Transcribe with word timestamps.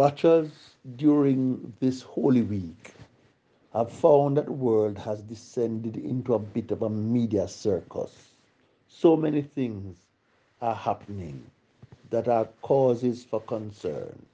Watchers 0.00 0.76
during 0.96 1.74
this 1.78 2.00
Holy 2.00 2.40
Week 2.40 2.94
have 3.74 3.92
found 3.92 4.38
that 4.38 4.46
the 4.46 4.52
world 4.52 4.96
has 4.96 5.20
descended 5.20 5.94
into 5.98 6.32
a 6.32 6.38
bit 6.38 6.70
of 6.70 6.80
a 6.80 6.88
media 6.88 7.46
circus. 7.46 8.30
So 8.88 9.14
many 9.14 9.42
things 9.42 9.98
are 10.62 10.74
happening 10.74 11.44
that 12.08 12.28
are 12.28 12.48
causes 12.62 13.24
for 13.24 13.42
concern, 13.42 14.24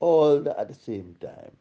all 0.00 0.46
at 0.50 0.68
the 0.68 0.74
same 0.74 1.16
time, 1.18 1.56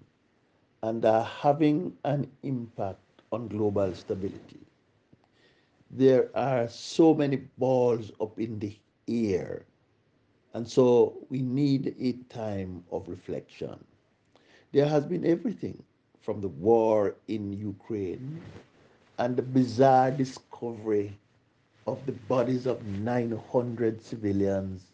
and 0.82 1.06
are 1.06 1.24
having 1.24 1.96
an 2.04 2.30
impact 2.44 3.22
on 3.32 3.48
global 3.48 3.96
stability. 3.96 4.68
There 5.90 6.30
are 6.36 6.68
so 6.68 7.14
many 7.14 7.38
balls 7.58 8.12
up 8.20 8.38
in 8.38 8.60
the 8.60 8.76
air, 9.08 9.64
and 10.54 10.68
so 10.68 11.14
we 11.30 11.42
need 11.42 11.96
a 12.00 12.14
time 12.34 12.84
of 12.92 13.08
reflection. 13.08 13.84
There 14.72 14.88
has 14.88 15.06
been 15.06 15.26
everything 15.26 15.84
from 16.22 16.42
the 16.42 16.48
war 16.48 17.16
in 17.28 17.54
Ukraine 17.54 18.42
and 19.18 19.36
the 19.36 19.42
bizarre 19.42 20.12
discovery 20.12 21.18
of 21.86 22.06
the 22.06 22.14
bodies 22.14 22.66
of 22.66 22.84
900 22.86 24.02
civilians, 24.02 24.94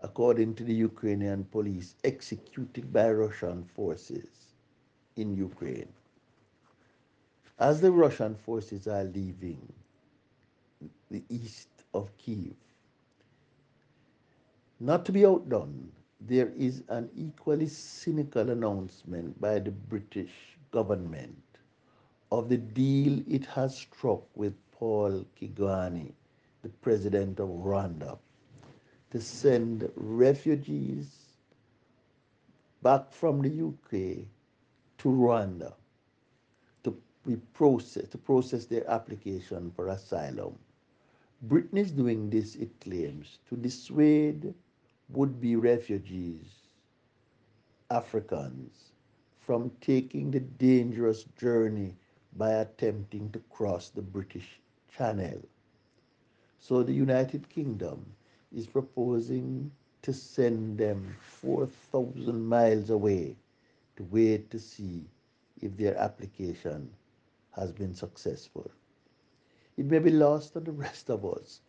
according 0.00 0.54
to 0.54 0.64
the 0.64 0.74
Ukrainian 0.74 1.44
police, 1.44 1.94
executed 2.04 2.92
by 2.92 3.10
Russian 3.10 3.64
forces 3.64 4.28
in 5.16 5.36
Ukraine. 5.36 5.92
As 7.58 7.80
the 7.80 7.92
Russian 7.92 8.34
forces 8.34 8.88
are 8.88 9.04
leaving 9.04 9.60
the 11.10 11.22
east 11.28 11.68
of 11.92 12.16
Kiev, 12.16 12.54
not 14.80 15.04
to 15.04 15.12
be 15.12 15.26
outdone, 15.26 15.92
there 16.20 16.48
is 16.56 16.82
an 16.88 17.10
equally 17.14 17.68
cynical 17.68 18.48
announcement 18.50 19.38
by 19.38 19.58
the 19.58 19.70
British 19.70 20.56
government 20.70 21.42
of 22.32 22.48
the 22.48 22.56
deal 22.56 23.22
it 23.28 23.44
has 23.44 23.76
struck 23.76 24.22
with 24.34 24.54
Paul 24.72 25.26
Kagame, 25.38 26.12
the 26.62 26.70
president 26.70 27.40
of 27.40 27.48
Rwanda, 27.50 28.18
to 29.10 29.20
send 29.20 29.90
refugees 29.96 31.36
back 32.82 33.12
from 33.12 33.42
the 33.42 33.50
UK 33.66 34.24
to 34.98 35.08
Rwanda 35.08 35.74
to 36.84 36.96
be 37.26 37.36
process, 37.52 38.08
to 38.08 38.18
process 38.18 38.64
their 38.64 38.88
application 38.90 39.70
for 39.76 39.88
asylum. 39.88 40.58
Britain 41.42 41.76
is 41.78 41.90
doing 41.92 42.30
this, 42.30 42.54
it 42.56 42.80
claims, 42.80 43.38
to 43.48 43.56
dissuade 43.56 44.54
would 45.12 45.40
be 45.40 45.56
refugees, 45.56 46.46
Africans, 47.90 48.92
from 49.40 49.72
taking 49.80 50.30
the 50.30 50.40
dangerous 50.40 51.24
journey 51.36 51.96
by 52.36 52.52
attempting 52.52 53.30
to 53.32 53.40
cross 53.50 53.88
the 53.88 54.02
British 54.02 54.60
Channel. 54.96 55.40
So 56.60 56.82
the 56.82 56.92
United 56.92 57.48
Kingdom 57.48 58.06
is 58.54 58.66
proposing 58.66 59.72
to 60.02 60.12
send 60.12 60.78
them 60.78 61.16
4,000 61.20 62.44
miles 62.46 62.90
away 62.90 63.36
to 63.96 64.04
wait 64.04 64.50
to 64.50 64.58
see 64.58 65.04
if 65.60 65.76
their 65.76 65.96
application 65.96 66.88
has 67.50 67.72
been 67.72 67.94
successful. 67.94 68.70
It 69.76 69.86
may 69.86 69.98
be 69.98 70.10
lost 70.10 70.56
on 70.56 70.64
the 70.64 70.72
rest 70.72 71.10
of 71.10 71.24
us, 71.24 71.60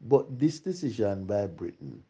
but 0.00 0.38
this 0.38 0.60
decision 0.60 1.24
by 1.24 1.46
Britain 1.46 2.02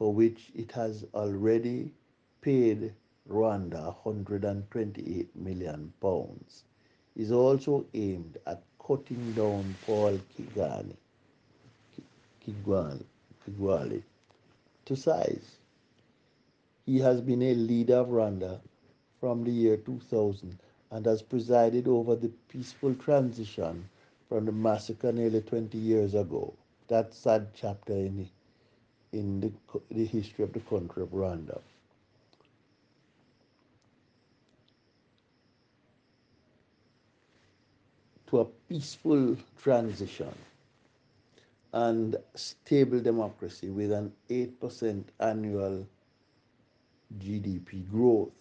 for 0.00 0.14
which 0.14 0.50
it 0.54 0.72
has 0.72 1.04
already 1.12 1.92
paid 2.40 2.94
Rwanda 3.28 3.94
128 4.02 5.36
million 5.36 5.92
pounds, 6.00 6.64
is 7.14 7.30
also 7.30 7.84
aimed 7.92 8.38
at 8.46 8.62
cutting 8.82 9.34
down 9.34 9.74
Paul 9.84 10.18
Kigani, 10.34 10.96
Kigwali, 12.42 13.04
Kigwali 13.46 14.02
to 14.86 14.96
size. 14.96 15.58
He 16.86 16.98
has 17.00 17.20
been 17.20 17.42
a 17.42 17.54
leader 17.54 17.96
of 17.96 18.08
Rwanda 18.08 18.58
from 19.20 19.44
the 19.44 19.50
year 19.50 19.76
2000 19.76 20.58
and 20.92 21.04
has 21.04 21.20
presided 21.20 21.86
over 21.86 22.16
the 22.16 22.30
peaceful 22.48 22.94
transition 22.94 23.86
from 24.30 24.46
the 24.46 24.52
massacre 24.52 25.12
nearly 25.12 25.42
20 25.42 25.76
years 25.76 26.14
ago. 26.14 26.54
That 26.88 27.12
sad 27.12 27.48
chapter 27.52 27.92
in 27.92 28.30
in 29.12 29.40
the, 29.40 29.52
the 29.90 30.04
history 30.04 30.44
of 30.44 30.52
the 30.52 30.60
country 30.60 31.02
of 31.02 31.08
Rwanda. 31.10 31.60
To 38.28 38.40
a 38.40 38.44
peaceful 38.68 39.36
transition 39.60 40.32
and 41.72 42.16
stable 42.34 43.00
democracy 43.00 43.70
with 43.70 43.92
an 43.92 44.12
8% 44.28 45.04
annual 45.18 45.86
GDP 47.18 47.88
growth. 47.90 48.32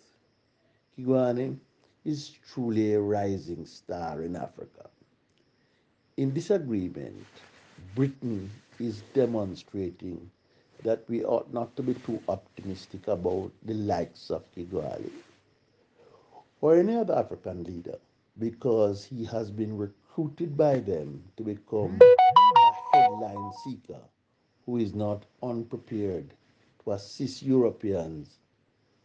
Kigwani 0.97 1.57
is 2.05 2.31
truly 2.51 2.93
a 2.93 2.99
rising 2.99 3.65
star 3.65 4.21
in 4.21 4.35
Africa. 4.35 4.89
In 6.17 6.33
this 6.33 6.49
agreement, 6.49 7.25
Britain 7.95 8.49
is 8.79 9.01
demonstrating 9.13 10.29
that 10.83 11.03
we 11.09 11.23
ought 11.23 11.51
not 11.53 11.75
to 11.75 11.83
be 11.83 11.93
too 11.93 12.21
optimistic 12.27 13.07
about 13.07 13.51
the 13.63 13.73
likes 13.73 14.29
of 14.29 14.49
Kigali 14.53 15.11
or 16.61 16.75
any 16.77 16.95
other 16.95 17.15
African 17.15 17.63
leader 17.63 17.97
because 18.37 19.03
he 19.03 19.25
has 19.25 19.51
been 19.51 19.77
recruited 19.77 20.55
by 20.55 20.79
them 20.79 21.23
to 21.37 21.43
become 21.43 21.99
a 22.01 22.97
headline 22.97 23.51
seeker 23.63 23.99
who 24.65 24.77
is 24.77 24.93
not 24.93 25.25
unprepared 25.43 26.29
to 26.83 26.91
assist 26.91 27.43
Europeans 27.43 28.37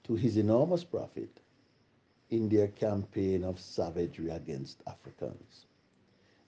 to 0.05 0.15
his 0.15 0.37
enormous 0.37 0.85
profit 0.85 1.41
in 2.31 2.49
their 2.49 2.69
campaign 2.69 3.43
of 3.45 3.59
savagery 3.59 4.31
against 4.31 4.83
Africans. 4.87 5.67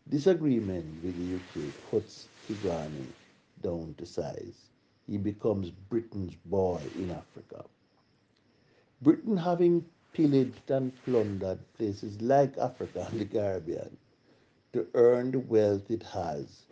This 0.07 0.27
agreement 0.27 1.03
with 1.03 1.17
the 1.17 1.35
UK 1.35 1.73
puts 1.91 2.29
Kigani 2.49 3.07
down 3.63 3.95
to 3.99 4.07
size 4.07 4.67
he 5.07 5.19
becomes 5.19 5.71
Britain's 5.71 6.35
boy 6.45 6.81
in 6.97 7.11
Africa. 7.11 7.65
Britain 9.03 9.37
having 9.37 9.85
pillaged 10.13 10.71
and 10.71 10.93
plundered 11.05 11.59
places 11.75 12.21
like 12.23 12.57
Africa 12.59 13.07
and 13.11 13.21
the 13.21 13.27
Caribbean 13.27 13.97
to 14.73 14.87
earn 14.95 15.31
the 15.31 15.39
wealth 15.39 15.91
it 15.91 16.03
has, 16.03 16.65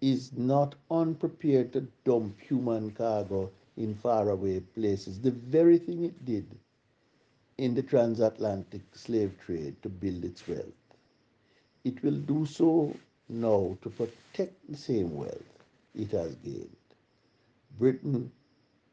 is 0.00 0.32
not 0.32 0.74
unprepared 0.90 1.72
to 1.72 1.86
dump 2.04 2.38
human 2.40 2.90
cargo 2.90 3.50
in 3.76 3.94
faraway 3.94 4.60
places, 4.60 5.20
the 5.20 5.30
very 5.30 5.78
thing 5.78 6.04
it 6.04 6.24
did 6.24 6.46
in 7.58 7.74
the 7.74 7.82
transatlantic 7.82 8.82
slave 8.94 9.34
trade 9.44 9.76
to 9.82 9.88
build 9.88 10.24
its 10.24 10.46
wealth. 10.48 10.80
It 11.84 12.02
will 12.02 12.20
do 12.20 12.46
so 12.46 12.94
now 13.28 13.76
to 13.82 13.90
protect 13.90 14.70
the 14.70 14.76
same 14.76 15.14
wealth 15.14 15.64
it 15.94 16.10
has 16.12 16.34
gained. 16.36 16.79
Britain 17.80 18.30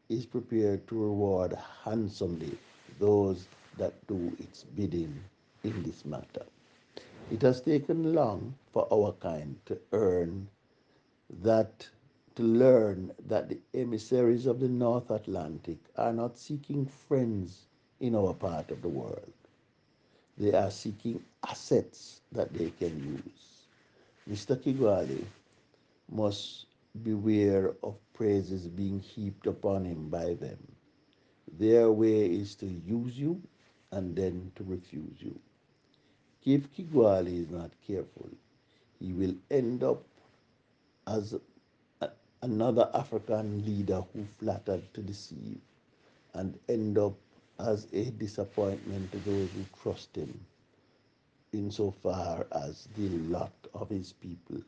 is 0.07 0.25
prepared 0.25 0.87
to 0.87 0.95
reward 0.95 1.53
handsomely 1.83 2.57
those 2.99 3.45
that 3.77 3.93
do 4.07 4.31
its 4.39 4.63
bidding 4.63 5.13
in 5.65 5.83
this 5.83 6.05
matter. 6.05 6.45
It 7.29 7.41
has 7.41 7.59
taken 7.59 8.13
long 8.15 8.55
for 8.71 8.87
our 8.89 9.11
kind 9.19 9.59
to 9.65 9.77
earn 9.91 10.47
that, 11.41 11.85
to 12.35 12.43
learn 12.43 13.11
that 13.27 13.49
the 13.49 13.59
emissaries 13.73 14.45
of 14.45 14.61
the 14.61 14.69
North 14.69 15.11
Atlantic 15.11 15.79
are 15.97 16.13
not 16.13 16.37
seeking 16.37 16.85
friends 16.85 17.65
in 17.99 18.15
our 18.15 18.33
part 18.33 18.71
of 18.71 18.81
the 18.81 18.87
world. 18.87 19.33
They 20.37 20.53
are 20.53 20.71
seeking 20.71 21.21
assets 21.45 22.21
that 22.31 22.53
they 22.53 22.69
can 22.69 23.21
use. 23.21 23.67
Mr. 24.29 24.55
Kigwali 24.55 25.25
must 26.09 26.67
beware 27.03 27.73
of 27.83 27.95
praises 28.17 28.67
being 28.67 28.99
heaped 28.99 29.47
upon 29.47 29.85
him 29.85 30.09
by 30.09 30.35
them. 30.35 30.59
Their 31.59 31.91
way 31.91 32.25
is 32.27 32.55
to 32.57 32.67
use 32.67 33.17
you 33.19 33.41
and 33.91 34.15
then 34.15 34.51
to 34.55 34.65
refuse 34.65 35.21
you. 35.21 35.39
If 36.45 36.71
Kigwali 36.75 37.41
is 37.43 37.49
not 37.51 37.71
careful, 37.87 38.29
he 38.99 39.13
will 39.13 39.35
end 39.51 39.83
up 39.83 40.03
as 41.07 41.35
a, 42.01 42.09
another 42.43 42.89
African 42.93 43.65
leader 43.65 44.03
who 44.13 44.25
flattered 44.39 44.83
to 44.95 45.01
deceive 45.01 45.59
and 46.33 46.59
end 46.69 46.97
up 46.97 47.15
as 47.59 47.87
a 47.93 48.05
disappointment 48.11 49.11
to 49.13 49.19
those 49.19 49.51
who 49.53 49.65
trust 49.83 50.15
him 50.15 50.39
insofar 51.53 52.47
as 52.53 52.89
the 52.97 53.09
lot 53.09 53.53
of 53.73 53.89
his 53.89 54.13
people 54.13 54.61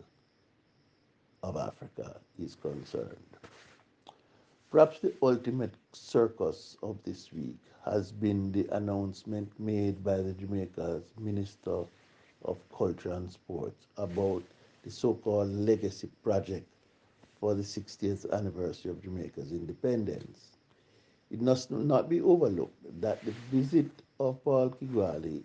of 1.43 1.57
Africa 1.57 2.19
is 2.37 2.55
concerned. 2.55 3.37
Perhaps 4.71 4.99
the 4.99 5.13
ultimate 5.21 5.73
circus 5.93 6.77
of 6.81 7.03
this 7.03 7.31
week 7.33 7.57
has 7.85 8.11
been 8.11 8.51
the 8.51 8.67
announcement 8.71 9.51
made 9.59 10.03
by 10.03 10.17
the 10.17 10.33
Jamaica's 10.33 11.13
Minister 11.19 11.85
of 12.43 12.57
Culture 12.69 13.11
and 13.11 13.31
Sports 13.31 13.87
about 13.97 14.43
the 14.83 14.91
so-called 14.91 15.49
legacy 15.49 16.09
project 16.23 16.67
for 17.39 17.53
the 17.55 17.63
60th 17.63 18.29
anniversary 18.31 18.91
of 18.91 19.01
Jamaica's 19.01 19.51
independence. 19.51 20.57
It 21.31 21.41
must 21.41 21.71
not 21.71 22.09
be 22.09 22.21
overlooked 22.21 23.01
that 23.01 23.23
the 23.25 23.31
visit 23.51 24.03
of 24.19 24.43
Paul 24.43 24.69
Kigwali, 24.71 25.43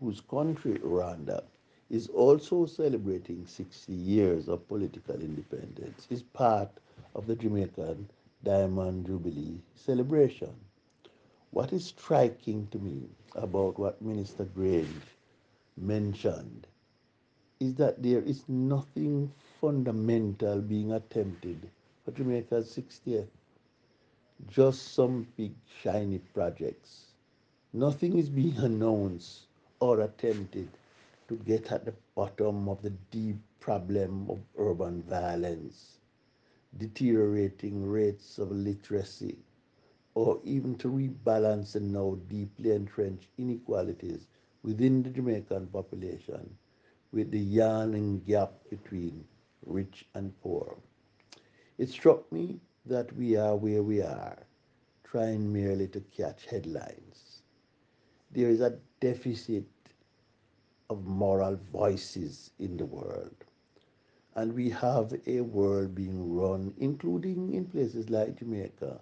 whose 0.00 0.20
country, 0.20 0.74
Rwanda, 0.78 1.44
is 1.90 2.08
also 2.08 2.66
celebrating 2.66 3.44
60 3.46 3.92
years 3.92 4.48
of 4.48 4.66
political 4.68 5.20
independence, 5.20 6.06
is 6.10 6.22
part 6.22 6.70
of 7.14 7.26
the 7.26 7.36
Jamaican 7.36 8.08
Diamond 8.44 9.06
Jubilee 9.06 9.60
celebration. 9.74 10.54
What 11.50 11.72
is 11.72 11.86
striking 11.86 12.68
to 12.68 12.78
me 12.78 13.10
about 13.34 13.78
what 13.78 14.00
Minister 14.00 14.44
Grange 14.44 15.16
mentioned 15.76 16.68
is 17.60 17.74
that 17.74 18.02
there 18.02 18.22
is 18.22 18.48
nothing 18.48 19.32
fundamental 19.60 20.60
being 20.60 20.92
attempted 20.92 21.70
for 22.04 22.12
Jamaica's 22.12 22.74
60th. 22.74 23.28
Just 24.48 24.94
some 24.94 25.26
big 25.36 25.54
shiny 25.82 26.18
projects. 26.18 27.12
Nothing 27.72 28.18
is 28.18 28.30
being 28.30 28.56
announced 28.58 29.46
or 29.80 30.00
attempted 30.00 30.68
to 31.30 31.38
get 31.38 31.72
at 31.72 31.86
the 31.86 31.94
bottom 32.16 32.68
of 32.68 32.82
the 32.82 32.90
deep 33.10 33.38
problem 33.60 34.30
of 34.30 34.40
urban 34.58 35.02
violence, 35.04 36.00
deteriorating 36.76 37.86
rates 37.86 38.38
of 38.38 38.52
literacy, 38.52 39.38
or 40.14 40.40
even 40.44 40.76
to 40.76 40.88
rebalance 40.88 41.72
the 41.72 41.80
now 41.80 42.16
deeply 42.28 42.72
entrenched 42.72 43.28
inequalities 43.38 44.26
within 44.62 45.02
the 45.02 45.10
Jamaican 45.10 45.68
population 45.68 46.58
with 47.12 47.30
the 47.30 47.40
yawning 47.40 48.20
gap 48.20 48.52
between 48.70 49.26
rich 49.66 50.08
and 50.14 50.38
poor. 50.42 50.78
It 51.78 51.90
struck 51.90 52.30
me 52.32 52.60
that 52.86 53.16
we 53.16 53.36
are 53.36 53.56
where 53.56 53.82
we 53.82 54.02
are, 54.02 54.46
trying 55.04 55.52
merely 55.52 55.88
to 55.88 56.00
catch 56.00 56.46
headlines. 56.46 57.42
There 58.30 58.50
is 58.50 58.60
a 58.60 58.78
deficit 59.00 59.64
of 60.90 61.06
moral 61.06 61.56
voices 61.56 62.52
in 62.58 62.76
the 62.78 62.86
world. 62.86 63.44
And 64.34 64.54
we 64.54 64.70
have 64.70 65.14
a 65.26 65.40
world 65.42 65.94
being 65.94 66.34
run, 66.34 66.74
including 66.78 67.54
in 67.54 67.66
places 67.66 68.10
like 68.10 68.36
Jamaica 68.36 69.00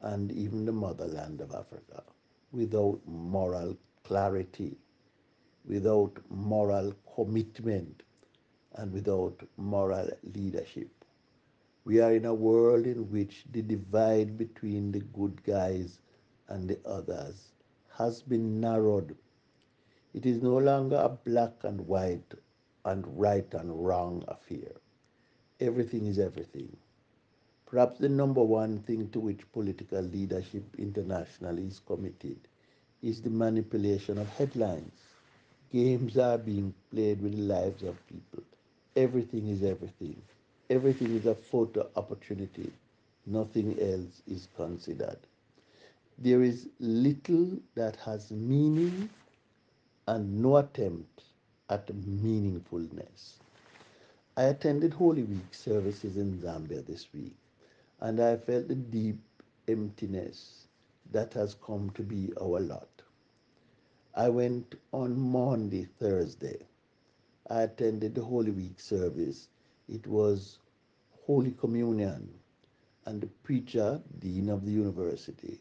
and 0.00 0.32
even 0.32 0.64
the 0.66 0.72
motherland 0.72 1.40
of 1.40 1.52
Africa, 1.54 2.04
without 2.52 3.00
moral 3.06 3.76
clarity, 4.04 4.78
without 5.66 6.18
moral 6.30 6.94
commitment, 7.14 8.02
and 8.74 8.92
without 8.92 9.42
moral 9.56 10.10
leadership. 10.22 10.90
We 11.84 12.00
are 12.00 12.12
in 12.12 12.24
a 12.26 12.34
world 12.34 12.86
in 12.86 13.10
which 13.10 13.46
the 13.50 13.62
divide 13.62 14.36
between 14.38 14.92
the 14.92 15.00
good 15.00 15.42
guys 15.44 16.00
and 16.48 16.68
the 16.68 16.78
others 16.86 17.52
has 17.98 18.22
been 18.22 18.60
narrowed. 18.60 19.16
It 20.14 20.26
is 20.26 20.42
no 20.42 20.56
longer 20.58 20.96
a 20.96 21.08
black 21.08 21.64
and 21.64 21.86
white 21.86 22.34
and 22.84 23.06
right 23.18 23.52
and 23.54 23.84
wrong 23.84 24.24
affair. 24.28 24.72
Everything 25.60 26.06
is 26.06 26.18
everything. 26.18 26.76
Perhaps 27.66 27.98
the 27.98 28.08
number 28.08 28.42
one 28.42 28.80
thing 28.80 29.08
to 29.10 29.20
which 29.20 29.50
political 29.52 30.00
leadership 30.02 30.64
internationally 30.78 31.64
is 31.66 31.80
committed 31.80 32.38
is 33.02 33.22
the 33.22 33.30
manipulation 33.30 34.18
of 34.18 34.28
headlines. 34.30 34.92
Games 35.72 36.16
are 36.18 36.38
being 36.38 36.74
played 36.90 37.20
with 37.22 37.32
the 37.32 37.42
lives 37.42 37.82
of 37.82 38.06
people. 38.06 38.42
Everything 38.96 39.48
is 39.48 39.62
everything. 39.64 40.22
Everything 40.70 41.14
is 41.16 41.26
a 41.26 41.34
photo 41.34 41.88
opportunity. 41.96 42.72
Nothing 43.26 43.78
else 43.80 44.22
is 44.26 44.48
considered. 44.56 45.18
There 46.18 46.42
is 46.42 46.68
little 46.80 47.58
that 47.74 47.96
has 47.96 48.30
meaning 48.30 49.10
and 50.08 50.42
no 50.42 50.56
attempt 50.56 51.22
at 51.70 51.86
meaningfulness. 51.88 53.34
I 54.36 54.44
attended 54.44 54.94
Holy 54.94 55.22
Week 55.22 55.52
services 55.54 56.16
in 56.16 56.38
Zambia 56.38 56.84
this 56.84 57.12
week, 57.12 57.36
and 58.00 58.20
I 58.20 58.36
felt 58.36 58.68
the 58.68 58.74
deep 58.74 59.18
emptiness 59.68 60.66
that 61.12 61.34
has 61.34 61.54
come 61.54 61.90
to 61.90 62.02
be 62.02 62.32
our 62.40 62.60
lot. 62.60 62.88
I 64.14 64.28
went 64.28 64.74
on 64.92 65.18
Monday, 65.18 65.84
Thursday. 65.84 66.58
I 67.48 67.62
attended 67.62 68.14
the 68.14 68.24
Holy 68.24 68.50
Week 68.50 68.80
service. 68.80 69.48
It 69.88 70.06
was 70.06 70.58
Holy 71.26 71.52
Communion, 71.52 72.32
and 73.06 73.20
the 73.20 73.28
preacher, 73.44 74.02
Dean 74.18 74.48
of 74.48 74.64
the 74.64 74.72
university, 74.72 75.60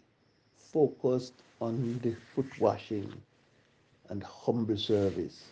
focused 0.55 1.43
on 1.59 1.99
the 2.01 2.15
foot 2.33 2.59
washing 2.59 3.13
and 4.11 4.23
humble 4.23 4.77
service 4.77 5.45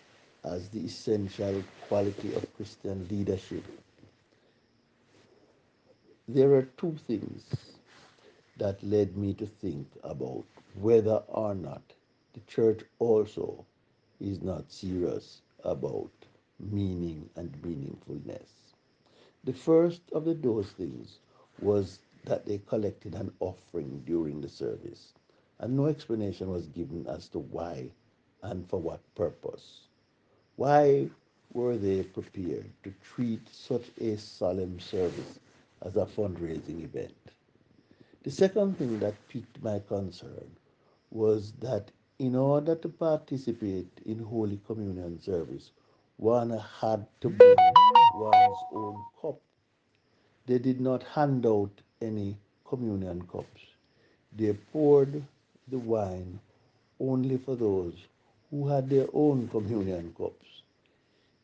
as 0.43 0.69
the 0.69 0.81
essential 0.81 1.63
quality 1.87 2.33
of 2.35 2.53
Christian 2.55 3.07
leadership. 3.09 3.63
There 6.27 6.53
are 6.55 6.63
two 6.77 6.97
things 7.07 7.45
that 8.57 8.83
led 8.83 9.17
me 9.17 9.33
to 9.35 9.47
think 9.47 9.87
about 10.03 10.43
whether 10.75 11.23
or 11.29 11.55
not 11.55 11.81
the 12.33 12.41
church 12.41 12.81
also 12.99 13.65
is 14.19 14.41
not 14.43 14.71
serious 14.71 15.41
about 15.63 16.11
meaning 16.59 17.29
and 17.37 17.51
meaningfulness. 17.63 18.49
The 19.45 19.53
first 19.53 20.01
of 20.11 20.25
the, 20.25 20.33
those 20.33 20.71
things 20.71 21.19
was 21.61 21.99
that 22.25 22.45
they 22.45 22.59
collected 22.67 23.15
an 23.15 23.31
offering 23.39 24.03
during 24.05 24.41
the 24.41 24.49
service, 24.49 25.13
and 25.59 25.77
no 25.77 25.87
explanation 25.87 26.51
was 26.51 26.67
given 26.67 27.07
as 27.07 27.29
to 27.29 27.39
why 27.39 27.89
and 28.41 28.67
for 28.69 28.79
what 28.79 28.99
purpose. 29.15 29.81
Why 30.55 31.09
were 31.53 31.77
they 31.77 32.03
prepared 32.03 32.69
to 32.83 32.93
treat 33.01 33.41
such 33.51 33.85
a 33.99 34.17
solemn 34.17 34.79
service 34.79 35.39
as 35.81 35.95
a 35.95 36.05
fundraising 36.05 36.83
event? 36.83 37.15
The 38.23 38.31
second 38.31 38.77
thing 38.77 38.99
that 38.99 39.15
piqued 39.29 39.63
my 39.63 39.79
concern 39.87 40.51
was 41.11 41.53
that 41.61 41.91
in 42.19 42.35
order 42.35 42.75
to 42.75 42.89
participate 42.89 43.89
in 44.05 44.19
Holy 44.19 44.59
Communion 44.67 45.19
service, 45.21 45.71
one 46.17 46.49
had 46.81 47.05
to 47.21 47.29
bring 47.29 47.55
one's 48.15 48.57
own 48.73 49.01
cup. 49.21 49.39
They 50.45 50.59
did 50.59 50.81
not 50.81 51.03
hand 51.03 51.45
out 51.45 51.71
any 52.01 52.37
communion 52.67 53.21
cups. 53.31 53.61
They 54.35 54.53
poured 54.53 55.23
the 55.69 55.79
wine 55.79 56.39
only 56.99 57.37
for 57.37 57.55
those 57.55 57.95
who 58.51 58.67
had 58.67 58.89
their 58.89 59.07
own 59.13 59.47
communion 59.49 60.13
cups. 60.17 60.63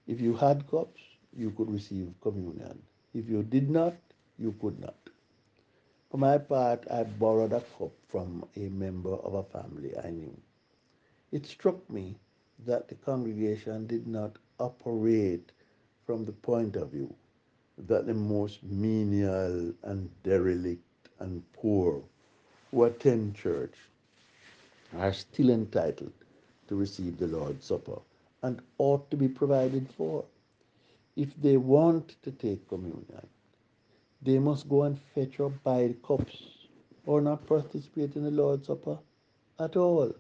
If 0.07 0.21
you 0.21 0.35
had 0.35 0.67
cups, 0.69 1.01
you 1.35 1.51
could 1.51 1.69
receive 1.71 2.13
communion. 2.21 2.81
If 3.13 3.29
you 3.29 3.43
did 3.43 3.69
not, 3.69 3.95
you 4.38 4.53
could 4.62 4.79
not. 4.79 5.09
For 6.09 6.17
my 6.17 6.38
part, 6.38 6.89
I 6.89 7.03
borrowed 7.03 7.53
a 7.53 7.62
cup 7.62 7.93
from 8.07 8.45
a 8.55 8.69
member 8.69 9.13
of 9.15 9.33
a 9.33 9.43
family 9.43 9.97
I 9.97 10.12
knew. 10.12 10.38
It 11.31 11.45
struck 11.45 11.89
me 11.89 12.19
that 12.65 12.88
the 12.89 12.95
congregation 12.95 13.88
did 13.88 14.07
not 14.07 14.38
operate 14.59 15.51
from 16.05 16.25
the 16.25 16.33
point 16.33 16.75
of 16.75 16.91
view 16.91 17.15
that 17.77 18.07
the 18.07 18.13
most 18.13 18.63
menial 18.63 19.74
and 19.83 20.09
derelict 20.24 21.09
and 21.19 21.51
poor 21.53 22.03
who 22.71 22.83
attend 22.83 23.35
church 23.35 23.75
are 24.93 25.13
still 25.13 25.50
entitled 25.50 26.25
to 26.67 26.75
receive 26.75 27.17
the 27.17 27.27
Lord's 27.27 27.65
Supper 27.65 28.00
and 28.41 28.62
ought 28.77 29.10
to 29.12 29.17
be 29.17 29.27
provided 29.27 29.89
for. 29.89 30.25
if 31.15 31.36
they 31.41 31.57
want 31.57 32.15
to 32.24 32.31
take 32.31 32.67
communion, 32.67 33.27
they 34.22 34.39
must 34.39 34.69
go 34.69 34.84
and 34.84 35.00
fetch 35.00 35.39
or 35.39 35.50
buy 35.50 35.88
the 35.88 35.93
cups 35.95 36.67
or 37.05 37.22
not 37.22 37.45
participate 37.45 38.15
in 38.15 38.24
the 38.24 38.31
Lord's 38.31 38.67
Supper 38.67 39.00
at 39.60 39.75
all. 39.77 40.13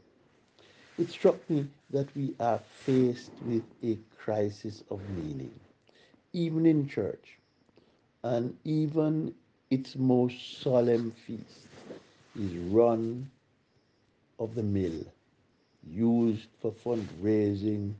It 0.97 1.09
struck 1.09 1.49
me 1.49 1.67
that 1.91 2.15
we 2.15 2.35
are 2.39 2.59
faced 2.59 3.31
with 3.45 3.63
a 3.83 3.97
crisis 4.17 4.83
of 4.89 5.09
meaning, 5.09 5.59
even 6.33 6.65
in 6.65 6.87
church, 6.87 7.39
and 8.23 8.57
even 8.63 9.33
its 9.69 9.95
most 9.95 10.61
solemn 10.61 11.11
feast 11.11 11.67
is 12.35 12.53
run 12.57 13.31
of 14.39 14.55
the 14.55 14.63
mill, 14.63 15.05
used 15.85 16.49
for 16.59 16.71
fundraising 16.71 17.95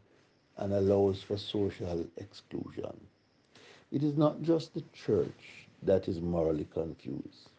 and 0.57 0.73
allows 0.73 1.21
for 1.23 1.37
social 1.37 2.05
exclusion. 2.17 3.07
It 3.91 4.03
is 4.03 4.15
not 4.17 4.41
just 4.41 4.73
the 4.73 4.83
church 4.93 5.67
that 5.81 6.07
is 6.07 6.21
morally 6.21 6.65
confused. 6.65 7.49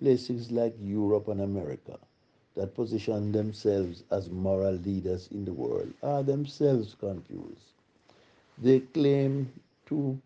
Places 0.00 0.50
like 0.50 0.74
Europe 0.80 1.28
and 1.28 1.40
America 1.40 1.98
that 2.54 2.74
position 2.74 3.32
themselves 3.32 4.04
as 4.10 4.30
moral 4.30 4.74
leaders 4.74 5.28
in 5.30 5.44
the 5.44 5.52
world 5.52 5.92
are 6.02 6.22
themselves 6.22 6.94
confused. 6.94 7.72
They 8.58 8.80
claim 8.80 9.52
to 9.86 10.20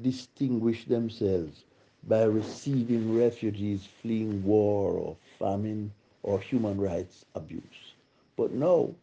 distinguish 0.00 0.86
themselves 0.86 1.64
by 2.04 2.24
receiving 2.24 3.16
refugees 3.16 3.86
fleeing 3.86 4.44
war 4.44 4.92
or 4.92 5.16
famine 5.38 5.92
or 6.22 6.40
human 6.40 6.80
rights 6.80 7.26
abuse. 7.34 7.95
But 8.36 8.52
no, 8.52 8.94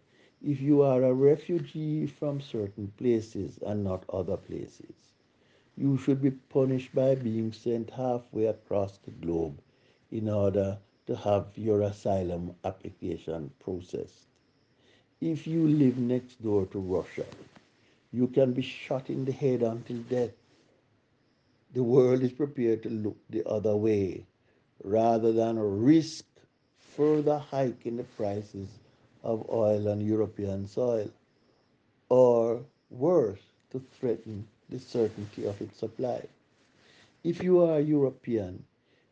if 0.43 0.61
you 0.61 0.83
are 0.83 1.03
a 1.03 1.13
refugee 1.13 2.05
from 2.05 2.39
certain 2.39 2.93
places 2.97 3.57
and 3.65 3.83
not 3.83 4.05
other 4.09 4.37
places, 4.37 5.13
you 5.75 5.97
should 5.97 6.21
be 6.21 6.31
punished 6.31 6.93
by 6.93 7.15
being 7.15 7.51
sent 7.51 7.89
halfway 7.89 8.45
across 8.45 8.99
the 8.99 9.11
globe 9.11 9.59
in 10.11 10.29
order 10.29 10.77
to 11.07 11.15
have 11.15 11.47
your 11.57 11.81
asylum 11.81 12.55
application 12.63 13.49
processed. 13.59 14.27
If 15.19 15.47
you 15.47 15.67
live 15.67 15.97
next 15.97 16.43
door 16.43 16.67
to 16.67 16.79
Russia, 16.79 17.25
you 18.11 18.27
can 18.27 18.53
be 18.53 18.61
shot 18.61 19.09
in 19.09 19.25
the 19.25 19.31
head 19.31 19.63
until 19.63 19.97
death. 19.97 20.31
The 21.73 21.83
world 21.83 22.21
is 22.21 22.33
prepared 22.33 22.83
to 22.83 22.89
look 22.89 23.17
the 23.29 23.43
other 23.47 23.75
way 23.75 24.25
rather 24.83 25.31
than 25.31 25.57
risk 25.57 26.25
further 26.77 27.39
hike 27.39 27.85
in 27.87 27.97
the 27.97 28.03
prices 28.03 28.67
of 29.23 29.49
oil 29.49 29.89
on 29.89 30.01
European 30.01 30.67
soil, 30.67 31.09
or 32.09 32.65
worse, 32.89 33.41
to 33.71 33.79
threaten 33.79 34.47
the 34.69 34.79
certainty 34.79 35.45
of 35.45 35.61
its 35.61 35.77
supply. 35.79 36.27
If 37.23 37.43
you 37.43 37.61
are 37.61 37.79
European, 37.79 38.65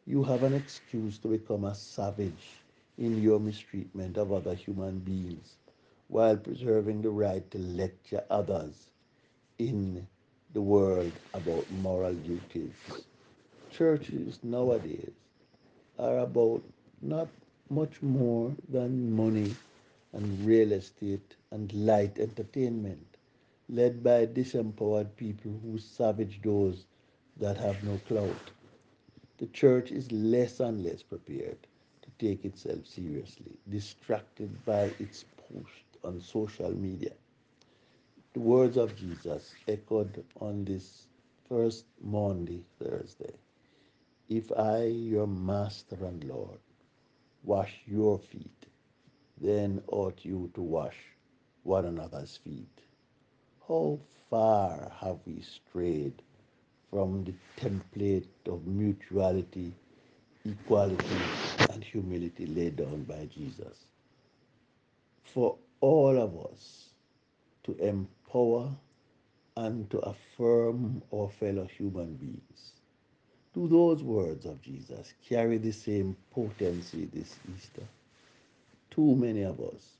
you 0.05 0.23
have 0.23 0.43
an 0.43 0.53
excuse 0.53 1.17
to 1.19 1.27
become 1.29 1.63
a 1.65 1.75
savage 1.75 2.63
in 2.97 3.17
your 3.17 3.39
mistreatment 3.39 4.17
of 4.17 4.31
other 4.31 4.53
human 4.55 4.99
beings 4.99 5.57
while 6.07 6.37
preserving 6.37 7.01
the 7.01 7.09
right 7.11 7.49
to 7.51 7.57
lecture 7.59 8.23
others 8.29 8.89
in 9.59 10.07
the 10.53 10.61
world 10.61 11.19
about 11.33 11.69
moral 11.71 12.13
duties. 12.15 12.75
Churches 13.69 14.39
nowadays 14.43 15.13
are 15.97 16.19
about 16.19 16.63
not 17.01 17.29
much 17.69 18.01
more 18.01 18.55
than 18.67 19.11
money 19.11 19.57
and 20.13 20.45
real 20.45 20.71
estate 20.73 21.35
and 21.51 21.71
light 21.73 22.19
entertainment, 22.19 23.17
led 23.69 24.03
by 24.03 24.25
disempowered 24.25 25.15
people 25.15 25.59
who 25.63 25.77
savage 25.77 26.41
those 26.43 26.85
that 27.37 27.57
have 27.57 27.83
no 27.83 27.99
clout. 28.07 28.51
The 29.37 29.47
church 29.47 29.91
is 29.91 30.11
less 30.11 30.59
and 30.59 30.83
less 30.83 31.03
prepared 31.03 31.57
to 32.03 32.09
take 32.19 32.45
itself 32.45 32.85
seriously, 32.85 33.57
distracted 33.69 34.65
by 34.65 34.91
its 34.99 35.25
post 35.37 35.85
on 36.03 36.21
social 36.21 36.71
media. 36.71 37.13
The 38.33 38.39
words 38.41 38.77
of 38.77 38.95
Jesus 38.95 39.53
echoed 39.67 40.23
on 40.39 40.65
this 40.65 41.07
first 41.49 41.85
Maundy, 42.01 42.63
Thursday. 42.79 43.33
If 44.29 44.51
I, 44.53 44.85
your 44.85 45.27
master 45.27 45.97
and 46.05 46.23
Lord, 46.23 46.59
wash 47.43 47.81
your 47.85 48.19
feet, 48.19 48.67
then 49.41 49.81
ought 49.87 50.23
you 50.23 50.51
to 50.53 50.61
wash 50.61 50.95
one 51.63 51.85
another's 51.85 52.37
feet. 52.37 52.81
How 53.67 53.99
far 54.29 54.91
have 54.99 55.17
we 55.25 55.41
strayed 55.41 56.21
from 56.89 57.23
the 57.23 57.33
template 57.57 58.27
of 58.45 58.67
mutuality, 58.67 59.73
equality, 60.45 61.17
and 61.71 61.83
humility 61.83 62.45
laid 62.45 62.75
down 62.75 63.03
by 63.03 63.25
Jesus? 63.25 63.85
For 65.23 65.57
all 65.79 66.17
of 66.17 66.37
us 66.51 66.89
to 67.63 67.75
empower 67.77 68.69
and 69.57 69.89
to 69.89 69.99
affirm 69.99 71.01
our 71.13 71.29
fellow 71.29 71.67
human 71.77 72.13
beings. 72.15 72.73
Do 73.53 73.67
those 73.67 74.03
words 74.03 74.45
of 74.45 74.61
Jesus 74.61 75.13
carry 75.27 75.57
the 75.57 75.73
same 75.73 76.15
potency 76.31 77.09
this 77.11 77.35
Easter? 77.55 77.83
Too 78.91 79.15
many 79.15 79.43
of 79.43 79.59
us 79.61 79.97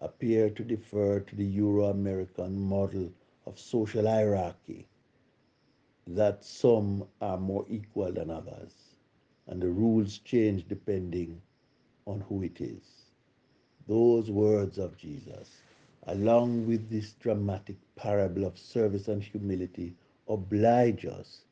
appear 0.00 0.50
to 0.50 0.62
defer 0.62 1.20
to 1.20 1.34
the 1.34 1.46
Euro 1.46 1.86
American 1.86 2.60
model 2.60 3.10
of 3.46 3.58
social 3.58 4.06
hierarchy, 4.06 4.86
that 6.06 6.44
some 6.44 7.08
are 7.22 7.38
more 7.38 7.64
equal 7.70 8.12
than 8.12 8.30
others, 8.30 8.74
and 9.46 9.62
the 9.62 9.70
rules 9.70 10.18
change 10.18 10.68
depending 10.68 11.40
on 12.06 12.20
who 12.20 12.42
it 12.42 12.60
is. 12.60 13.06
Those 13.86 14.30
words 14.30 14.76
of 14.78 14.96
Jesus, 14.98 15.62
along 16.06 16.66
with 16.66 16.90
this 16.90 17.14
dramatic 17.14 17.76
parable 17.96 18.44
of 18.44 18.58
service 18.58 19.08
and 19.08 19.22
humility, 19.22 19.94
oblige 20.28 21.06
us 21.06 21.46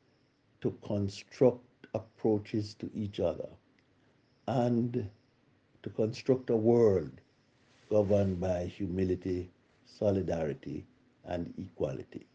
to 0.61 0.77
construct 0.83 1.87
approaches 1.95 2.75
to 2.75 2.89
each 2.93 3.19
other 3.19 3.49
and 4.47 5.09
to 5.83 5.89
construct 5.89 6.49
a 6.49 6.55
world 6.55 7.11
governed 7.89 8.39
by 8.39 8.65
humility, 8.65 9.51
solidarity, 9.85 10.85
and 11.25 11.53
equality. 11.57 12.25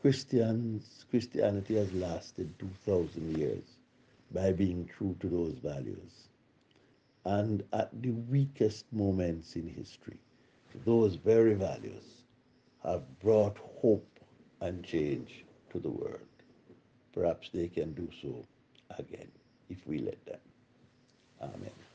Christians, 0.00 1.04
Christianity 1.10 1.74
has 1.74 1.92
lasted 1.92 2.58
2,000 2.58 3.36
years 3.36 3.64
by 4.32 4.52
being 4.52 4.86
true 4.86 5.16
to 5.20 5.28
those 5.28 5.54
values. 5.62 6.28
And 7.24 7.64
at 7.72 7.90
the 8.00 8.12
weakest 8.12 8.86
moments 8.92 9.56
in 9.56 9.68
history, 9.68 10.18
those 10.84 11.16
very 11.16 11.54
values 11.54 12.22
have 12.84 13.02
brought 13.20 13.58
hope 13.82 14.20
and 14.60 14.84
change 14.84 15.44
to 15.70 15.78
the 15.78 15.90
world. 15.90 16.20
Perhaps 17.12 17.50
they 17.52 17.68
can 17.68 17.92
do 17.94 18.08
so 18.22 18.44
again 18.98 19.30
if 19.68 19.86
we 19.86 19.98
let 19.98 20.24
them. 20.24 20.40
Amen. 21.42 21.87